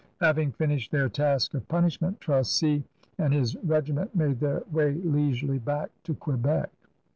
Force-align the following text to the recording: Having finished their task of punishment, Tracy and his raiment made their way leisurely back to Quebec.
Having 0.19 0.53
finished 0.53 0.91
their 0.91 1.09
task 1.09 1.53
of 1.53 1.67
punishment, 1.67 2.19
Tracy 2.19 2.83
and 3.19 3.31
his 3.31 3.55
raiment 3.57 4.15
made 4.15 4.39
their 4.39 4.63
way 4.71 4.93
leisurely 4.95 5.59
back 5.59 5.91
to 6.05 6.15
Quebec. 6.15 6.71